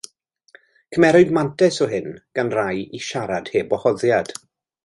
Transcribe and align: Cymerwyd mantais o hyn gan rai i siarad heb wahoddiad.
Cymerwyd 0.95 1.33
mantais 1.39 1.77
o 1.87 1.89
hyn 1.97 2.09
gan 2.39 2.51
rai 2.57 2.83
i 3.01 3.05
siarad 3.11 3.55
heb 3.59 3.77
wahoddiad. 3.77 4.35